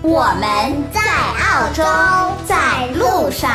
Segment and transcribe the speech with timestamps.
[0.00, 1.82] 我们在澳洲，
[2.46, 3.50] 在路上。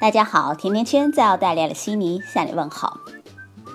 [0.00, 2.98] 大家好，甜甜圈在澳大利亚的悉尼向你问好。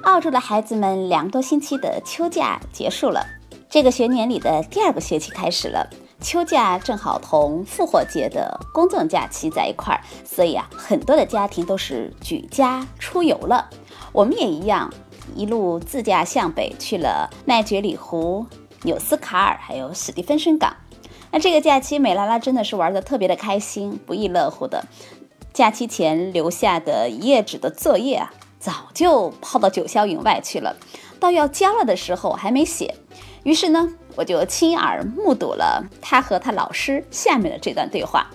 [0.03, 3.25] 澳洲的孩子们两个多星期的秋假结束了，
[3.69, 5.89] 这个学年里的第二个学期开始了。
[6.25, 13.69] 秋假正好同复活节的公众假期在一块儿，所以啊，很多的家庭都是举家出游了。
[14.11, 14.91] 我们也一样，
[15.35, 18.43] 一路自驾向北去了奈觉里湖、
[18.81, 20.75] 纽斯卡尔，还有史蒂芬森港。
[21.29, 24.83] 那这个假期，美拉拉真的是玩的特别的开心，不亦乐乎的。
[25.53, 30.75] 假期前留下的一页纸的作业啊，早就抛到九霄云外去了，
[31.19, 32.95] 到要交了的时候还没写。
[33.43, 33.93] 于是呢。
[34.15, 38.27] 我就亲耳目睹了他和他老师下面的这段对话。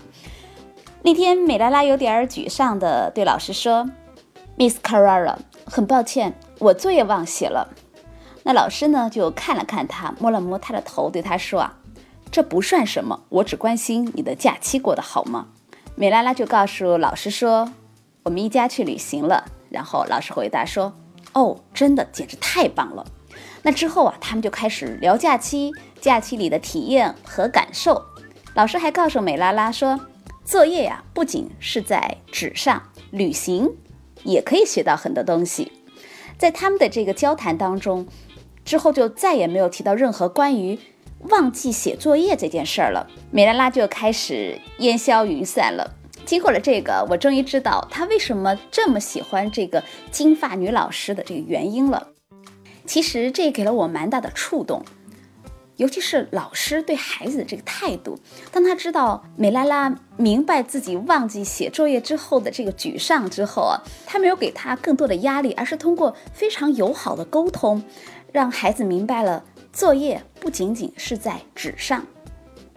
[1.02, 3.88] 那天，美拉拉有点沮丧地对老师说
[4.58, 7.74] ：“Miss Carrara，很抱歉，我作业忘写了。”
[8.44, 11.78] 那老师呢，就看了看他，摸了摸他的头，对他说：“啊，
[12.30, 15.46] 这不算什么，我只关心你的假期过得好吗？”
[15.96, 17.72] 美拉拉就告诉老师说
[18.24, 20.92] ：“我们一家去旅行了。”然后老师回答说
[21.32, 23.06] ：“哦，真的，简直太棒了。”
[23.62, 28.02] 那之后啊，他们就开始聊假期，假期里的体验和感受。
[28.54, 30.00] 老师还告诉美拉拉说，
[30.44, 33.70] 作业呀不仅是在纸上，旅行
[34.24, 35.72] 也可以学到很多东西。
[36.38, 38.06] 在他们的这个交谈当中，
[38.64, 40.78] 之后就再也没有提到任何关于
[41.28, 43.08] 忘记写作业这件事儿了。
[43.30, 45.96] 美拉拉就开始烟消云散了。
[46.24, 52.08] 经过了这个，我终于知道她为什么这么喜欢这个金发女老师的这个原因了。
[52.90, 54.84] 其实这给了我蛮大的触动，
[55.76, 58.18] 尤其是老师对孩子的这个态度。
[58.50, 67.80] 当他知道美拉拉明白自己忘记写作业之后的这个沮丧之后啊，他没有给他更多的压力，而是通过非常友好的沟通，
[68.32, 72.04] 让孩子明白了作业不仅仅是在纸上。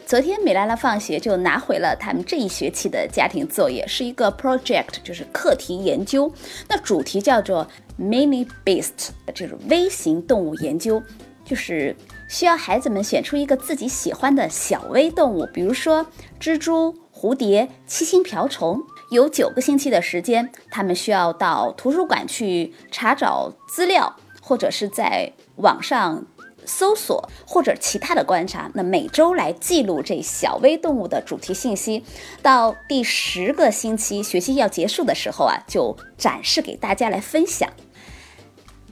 [0.05, 6.31] 昨天美拉拉放学就拿回了他们这一学期的家庭作业，是一个 project，就是课题研究。
[6.67, 7.67] 那主题叫做
[7.99, 11.01] Mini Beast，这种微型动物研究，
[11.45, 11.95] 就是
[12.29, 16.05] 需要孩子们选出一个自己喜欢的小微动物，比如说
[16.39, 18.79] 蜘蛛、蝴蝶、七星瓢虫。
[19.09, 26.25] 有九个星期的时间，他们需要到图书馆去查找资料，或者是在网上。
[26.65, 32.03] 搜索或者其他的观察，那每周来记录这小微动物的主题信息。
[32.41, 37.69] 到第十个星期学习要结束的时候啊，就展示给大家来分享。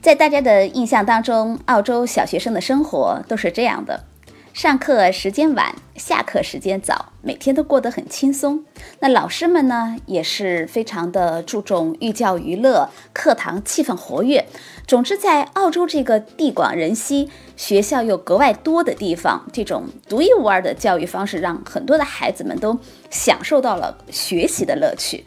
[0.00, 4.04] 在大家的印象当中，澳洲小学生的生活都是这样的。
[4.52, 8.64] 上课时间晚，下课时间早，每天都过得很轻松。
[8.98, 14.44] 那老师们呢，也是非常的注重寓教于乐，课堂气氛活跃。
[14.86, 22.78] 总之，在澳洲这个地广人稀、学校又格外多的地方，这种独一无二的教育方式，让很多的孩子们都
[23.08, 25.24] 享受到了学习的乐趣。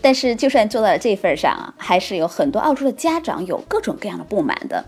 [0.00, 4.84] 但是，就算做到了这份上啊，还是有很多澳洲的家长有各种各样的不满的。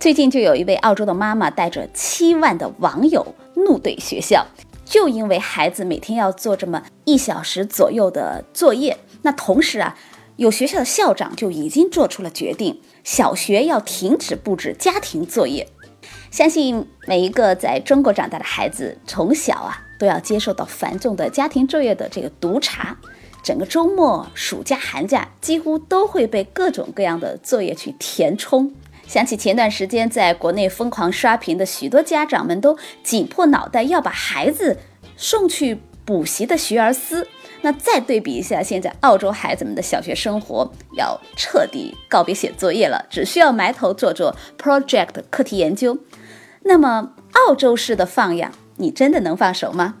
[0.00, 4.46] 最近就有一位澳洲的妈妈带着七万的网友怒怼学校，
[4.88, 8.98] 就因为孩子每天要做这么一小时左右的作业。
[9.22, 9.96] 那同时啊，
[10.36, 15.68] 有学校的校长就已经做出了决定，小学要停止布置家庭作业。
[16.30, 22.96] 相信每一个在中国长大的孩子，从小啊都要接受到繁重的家庭作业的这个督查，
[23.42, 28.72] 整个周末、暑假、寒假几乎都会被各种各样的作业去填充。
[29.08, 34.78] 想起前段时间在国内疯狂刷屏的许多家长们都挤破脑袋要把孩子
[35.16, 37.26] 送去补习的学而思，
[37.62, 45.98] 那再对比一下现在澳洲孩子们的小学生活，要彻底告别写作业了，只需要埋头做做 project 课题研究。
[46.64, 49.96] 那么澳洲式的放养，你真的能放手吗？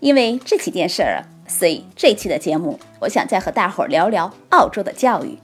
[0.00, 5.38] 因为这几件事儿啊，所以这期的节目，我想再和大伙儿聊聊澳洲的教育。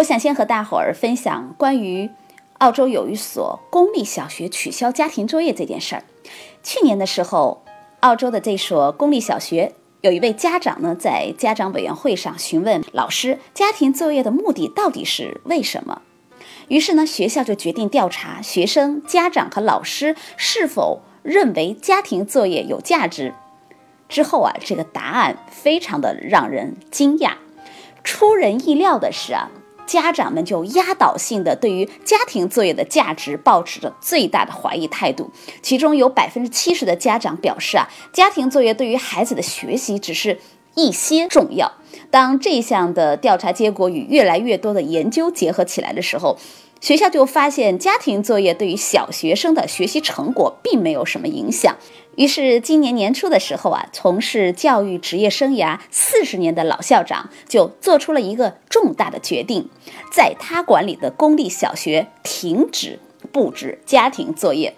[0.00, 2.08] 我想先和大伙儿分享关于
[2.56, 6.04] 澳洲有一所公立小学取消家庭作业这件事儿。
[6.62, 7.62] 去年的时候，
[8.00, 16.00] 澳洲的这所公立小学有一位家长呢，在家长委员会上询问老师，家庭作业的目的到底是为什么？
[16.68, 23.34] 于是呢，学校就决定调查学生、家长和老师是否认为家庭作业有价值。
[24.08, 27.32] 之后啊，这个答案非常的让人惊讶。
[28.02, 29.50] 出人意料的是啊，
[29.90, 35.32] 家长们就压倒性的对于家庭作业的价值保持着最大的怀疑态度。
[35.62, 40.38] 其中有百分之七十的家长表示啊，家庭作业对于孩子的学习只是
[40.76, 41.72] 一些重要。
[42.08, 46.38] 当这项的调查结果与越来越多的研究结合起来的时候，
[46.80, 51.76] 学校就发现家庭作业对于小学生的学习成果并没有什么影响。
[52.20, 59.70] 于是，今年年初的时候啊，从事教育职业生涯四十年的老校长就做出了一个重大的决定，
[60.12, 62.98] 在他管理的公立小学停止
[63.32, 64.74] 布置家庭作业。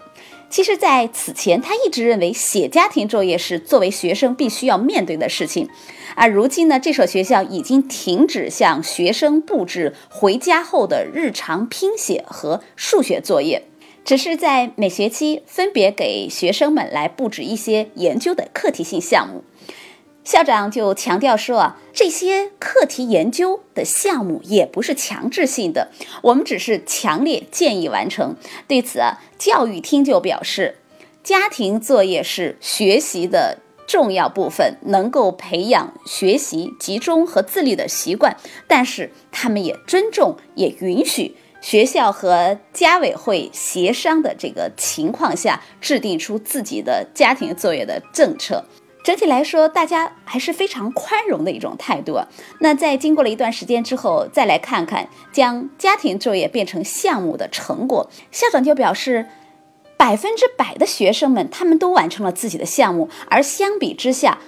[0.50, 5.68] 其实，在此前，他一直认为写家庭作业是作为学生必须要面对的事情，
[6.14, 13.64] 而如今呢，这所学校已经停止向学生布置回家后的日常拼写和数学作业。
[14.04, 19.44] 只是在每学期分别给学生们来布置一些研究的课题性项目，
[20.24, 25.90] 校长就强调说啊，这些课题研究的项目也不是强制性的，
[26.22, 28.36] 我们只是强烈建议完成。
[28.66, 30.78] 对此啊，教育厅就表示，
[31.22, 41.36] 家庭作业是学习的重要部分，能够培养学习集中和自律的习惯，但是他们也尊重，也允许。
[41.62, 48.62] 学校和家委会协商的这个情况下，制定出自己的家庭作业的政策。
[49.04, 52.20] 整体来说，大家还是非常宽容的一种态度。
[52.60, 59.26] 那在经过了一段时间之后，再来看看将家庭作业变成项目的成果，校长就表示，
[59.96, 64.38] 百分之百的学生们他们都完成了自己的项目，而相比之下，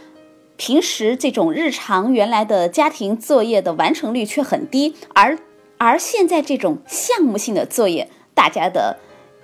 [0.57, 5.39] 平时这种日常原来的家庭作业的完成率却很低，而。
[5.79, 8.99] 而现在这种项目性的作业，大家的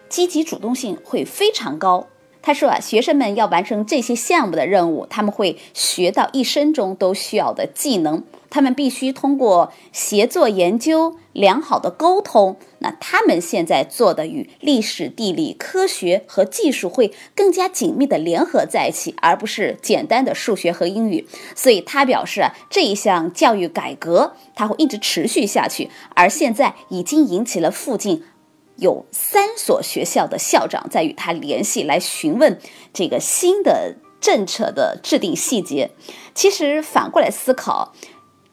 [0.08, 2.06] 积极主动性会非常高。
[2.42, 8.24] 他说啊，学生们要完成这些项目的任务，他们会学到一生中都需要的技能。
[8.48, 21.26] 他们必须通过协作研究、良好的沟通，那他们现在做的与历史、地理、科学和技术会更加紧密的联合在一起，而不是简单的数学和英语。
[21.54, 28.24] 所以他表示啊，这一项教育改革它会一直持续下去，而现在已经引起了附近。
[28.76, 32.58] 有三所学校的校长在与他联系，来询问
[32.94, 35.90] 这个新的政策的制定细节。
[36.34, 37.92] 其实反过来思考，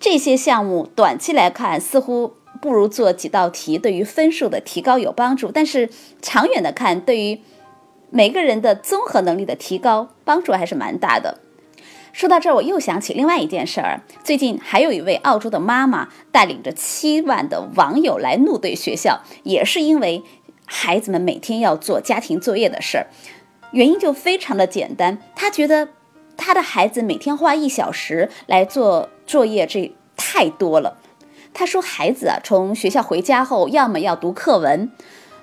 [0.01, 5.89] 这些项目短期来看似乎不如做几道题对于分数的提高有帮助，但是
[6.21, 7.39] 长远的看，对于
[8.09, 11.39] 每个人的综合能力的提高帮助还是蛮大的。
[12.13, 14.01] 说到这儿，我又想起另外一件事儿。
[14.23, 20.23] 最近还有一位澳洲的妈妈带领着七万的网友来怒怼学校，也是因为
[20.65, 23.07] 孩子们每天要做家庭作业的事儿。
[23.71, 25.89] 原因就非常的简单，她觉得
[26.35, 30.97] 她的孩子每天花一小时来做作业，这太多了。
[31.59, 34.91] 他说，孩子啊，从学校回家后，要么要读课文，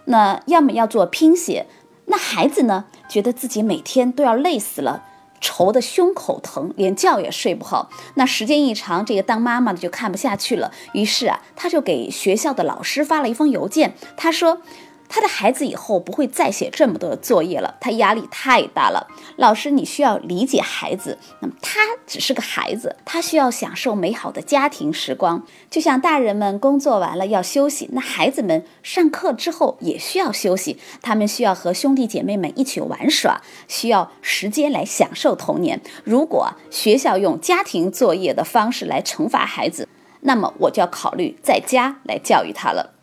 [0.04, 1.66] 那要么要做拼写。
[2.06, 5.02] 那孩子呢，觉得自己每天都要累死了。
[5.40, 7.90] 愁得胸口疼，连觉也睡不好。
[8.14, 10.70] 那时间一长，这个当妈妈的就看不下去了。
[10.92, 14.62] 于是啊，他就给学校的老师发了一封邮件，他说。
[15.08, 19.06] 他的孩子以后不会再写这么多的作业了，他压力太大了。
[19.36, 35.80] 老师，你需要理解孩子，那么他只是个孩子，他需要享受美好的家庭时光，就像大人们工作完了要休息，那孩子们上课之后也需要休息，他们需要和兄弟姐妹们一起玩耍，需要时间来享受童年。
[36.02, 39.88] 如果学校用家庭作业的方式来惩罚孩子，
[40.20, 42.93] 那么我就要考虑在家来教育他了。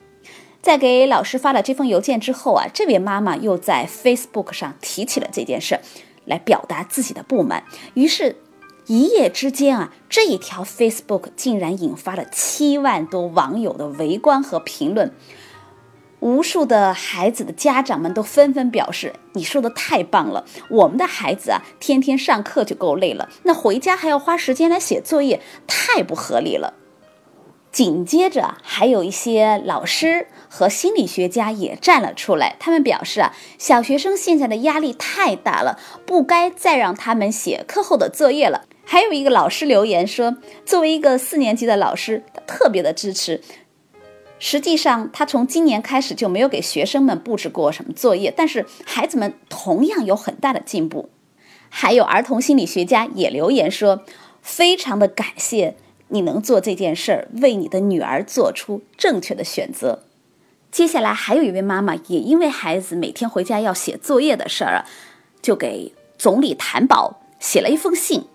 [0.61, 5.79] 在给老师发了这封邮件之后啊，这位妈妈又在 Facebook 上提起了这件事，
[6.25, 7.63] 来表达自己的不满。
[7.95, 8.35] 于是，
[8.85, 15.11] 一夜之间啊，这一条 Facebook 竟然引发了七万多网友的围观和评论。
[16.19, 26.75] 无数的孩子的家长们都纷纷表示：“你说的太棒了，我们的孩子啊，天天上课就够累了，那回家还要花时间来写作业，太不合理了。”
[27.71, 32.57] 紧接着，还有一些老师和心理学家也站了出来。
[32.59, 38.65] 他们表示啊，小学生现在的压力太大了，不该再让他们写课后的作业了。
[38.83, 40.35] 还有一个老师留言说，
[40.65, 43.41] 作为一个四年级的老师，他特别的支持。
[44.37, 51.09] 实际上，他从今年开始就没有给学生们布置过什么作业，但是孩子们同样有很大的进步。
[51.69, 54.03] 还有儿童心理学家也留言说，
[54.41, 55.75] 非常的感谢
[56.11, 60.03] 你能做这件事儿，为你的女儿做出正确的选择。
[60.71, 64.85] 接下来还有一位妈妈也因为孩子每天回家要写作业的事儿，
[65.41, 68.25] 就给总理谭宝写了一封信，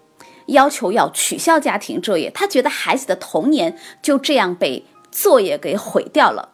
[0.47, 2.31] 要求要取消家庭作业。
[2.31, 6.51] 她觉得孩子的童年就这样被作业给毁掉了。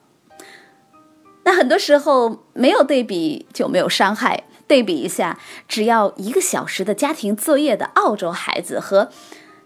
[1.44, 4.44] 那很多时候没有对比就没有伤害。
[4.68, 5.38] 对比一下，
[5.68, 9.10] 只要一个小时的家庭作业的澳洲孩子和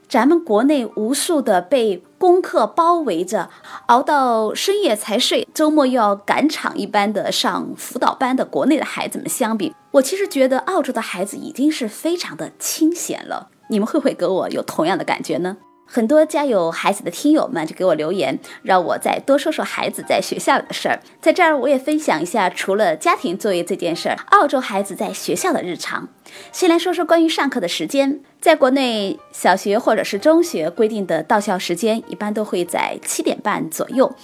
[0.08, 3.50] 咱们国内无数的被功课包围着，
[3.86, 13.48] 熬到深夜才睡，周末又要赶场一般的上辅导班的国内的孩子们相比，我其实觉得澳洲的孩子已经是非常的清闲了。
[13.68, 15.56] 你们会不会跟我有同样的感觉呢？
[15.86, 21.00] 很多家有孩子的听友们就给我留言，让我再多说说孩子在学校的事儿。
[21.20, 26.08] 在这儿，我也分享一下，除了家庭作业这件事儿，澳洲孩子在学校的日常。
[26.52, 34.14] 先来说说关于上课的时间，在国内小学或者是中学规定的到校时间，一般都会在七点半左右。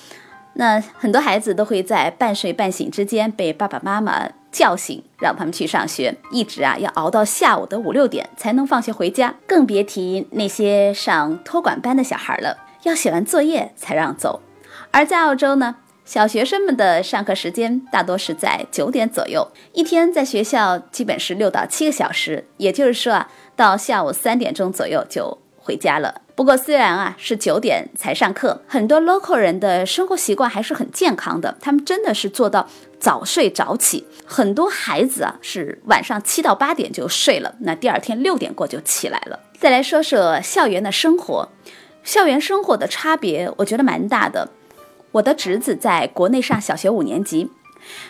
[0.54, 14.42] 那很多孩子都会在半睡半醒之间被爸爸妈妈叫醒，让他们去上学，一直啊要熬到下午的五六点才能放学回家，更别提那些上托管班的小孩了，要写完作业才让走。
[14.90, 26.20] 而在澳洲呢，小学生们的上课时间大多是在九点左右，一天在学校基本是六到七个小时，也就是说啊，到下午三点钟左右就回家了。
[26.34, 31.56] 不过，虽然啊是九点才上课，很多 local 人的生活习惯还是很健康的。
[31.60, 32.68] 他们真的是做到
[33.02, 34.06] 早睡早起。
[34.24, 39.40] 很多孩子啊是晚上七到八点就睡了，那第二天六点过就起来了。
[39.58, 41.48] 再来说说校园的生活，
[42.04, 44.48] 校园生活的差别我觉得蛮大的。
[45.10, 47.50] 我的侄子在国内上小学五年级，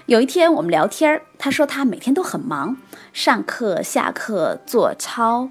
[0.04, 2.76] 有一天我们聊天儿，他说他每天都很忙，
[3.14, 5.48] 上课、下课、做操、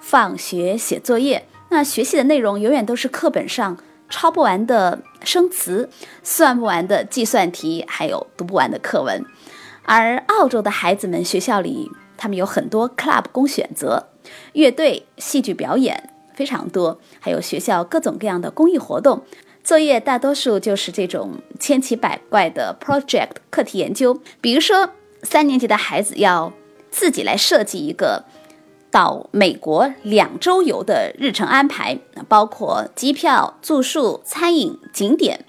[0.00, 1.46] 放学、写作业。
[1.68, 3.76] 那学习的内容永远都是课本上
[4.12, 5.88] 抄不完的生词，
[6.22, 9.24] 算不完的计算题，还有读不完的课文。
[9.84, 14.10] 而澳洲的孩子们学校里，他们有很多 club 供选择，
[14.52, 19.24] 乐队、戏剧表演非常多，还有学校各种各样的公益活动。
[19.64, 24.90] 作业大多数就是这种千奇百怪的 project 课题研究，比如说
[25.22, 26.52] 三年级的孩子要
[26.90, 28.24] 自己来设计一个。
[28.92, 35.46] 到美国两周游的日程安排，包括机票、住宿、餐饮、景点。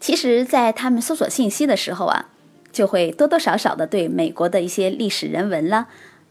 [0.00, 2.26] 其实，在他们搜索信息的时候啊，
[2.72, 5.86] 就会多多少少的对美国的一些历史人文啦、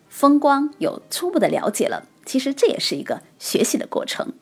[0.10, 2.04] 风光有初步的了解了。
[2.26, 4.34] 其实这也是一个学习的过程。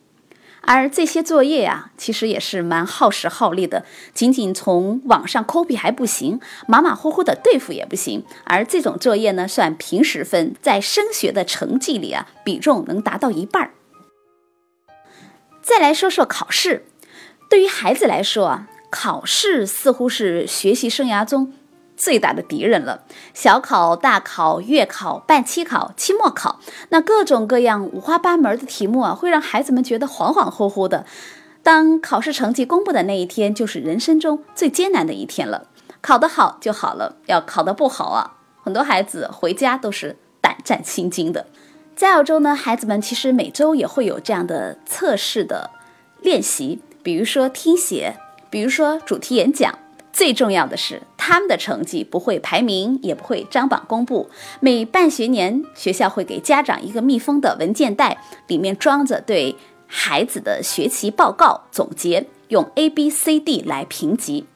[0.69, 3.85] 而这些作业呀，其实也是蛮耗时耗力的。
[4.13, 8.25] 仅仅从网上 copy 还不行，马马虎虎的对付也不行。
[8.43, 13.71] 而这种作业呢，算平时分，在升学的成绩里啊，比重能达到一半儿。
[15.61, 16.85] 再来说说考试，
[17.49, 21.53] 对于孩子来说啊，考试似乎是学习生涯中。
[21.97, 23.03] 最大的敌人了。
[23.33, 31.05] 小考、大考、月考、半期考、期末考，那各种各样五花八门的题目啊，会让孩子们觉得恍恍惚惚的。
[31.63, 35.67] 当考试成绩公布的那一天，就是人生中最艰难的一天了。
[35.99, 41.47] 考得好就好了，要考得不好啊，很多孩子回家都是胆战心惊的。
[41.95, 45.71] 在澳洲呢，孩子们其实每周也会有这样的测试的
[46.21, 48.15] 练习，比如说听写，
[48.49, 49.77] 比如说主题演讲。
[50.17, 54.31] 最重要的是，他们的成绩不会排名，也不会张榜公布。
[54.59, 59.55] 每半学年，学校会给家长一个密封的文件袋，里面装着对
[59.85, 64.47] 孩子的学习报告总结，用 A、B、C、D 来评级。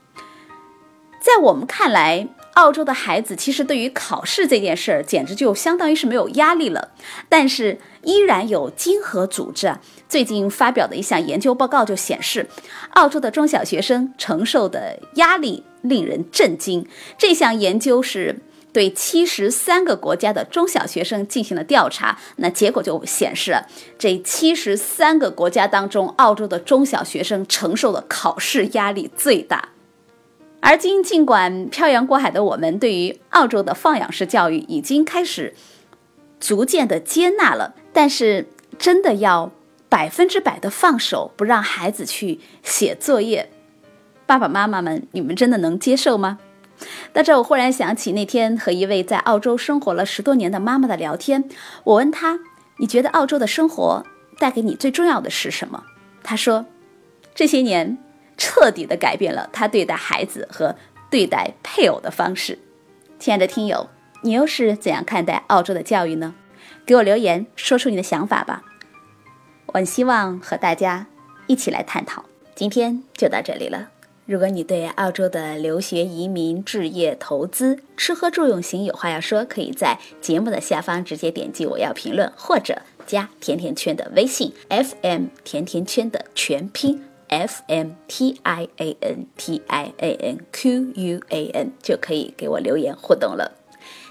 [1.19, 6.89] 在我们看来，澳洲的孩子其实对于考试这件事儿，简直就相当于是没有压力了。
[7.29, 9.79] 但是，依然有经合组织啊，
[10.09, 12.47] 最近发表的一项研究报告就显示，
[12.91, 16.85] 澳洲的中小学生承受的压力令人震惊。
[17.17, 18.39] 这项研究是
[18.73, 23.55] 对七十三个国家的中小学生进行了调查，那结果就显示，
[23.99, 29.69] 这七十三个国家当中，澳洲的中小学生承受的考试压力最大。
[30.63, 35.53] 而今，尽管漂洋过海的我们对于澳洲的放养式教育已经开始
[36.41, 37.75] 逐渐的接纳了。
[37.93, 39.51] 但是，真的要
[39.87, 43.49] 百分之百的放手，不让孩子去写作业，
[44.25, 46.39] 爸爸妈妈们，你们真的能接受吗？
[47.13, 51.47] 到这，我忽然想起那天和一位在澳洲生活了十多年的妈妈的聊天。
[51.83, 52.39] 我问她
[52.79, 54.03] ：“你觉得澳洲的生活
[54.39, 55.83] 带给你最重要的是什么？”
[56.23, 56.65] 她说
[57.35, 57.97] ：“这些年
[58.35, 60.75] 彻底的改变了她对待孩子和
[61.11, 62.57] 对待配偶的方式。”
[63.19, 63.87] 亲爱的听友，
[64.23, 66.35] 你又是怎样看待澳洲的教育呢？
[66.85, 68.63] 给我留言，说出你的想法吧。
[69.67, 71.07] 我希望和大家
[71.47, 72.25] 一起来探讨。
[72.53, 73.89] 今天就到这里了。
[74.25, 91.71] 如果你对澳洲的留学、移民、置业、投资、吃喝住用行有话要说，可以在节目的下方直接点击我要评论，或者加甜甜圈的微信 FM 甜甜圈的全拼 FM T I A N T I A N Q U A N
[91.81, 93.51] 就可以给我留言互动了。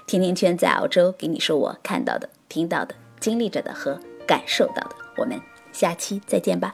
[0.05, 4.95] 甜甜圈在澳洲给你说我看到的、听到的、经历着的和感受到的。
[5.17, 5.39] 我们
[5.71, 6.71] 下期再见吧。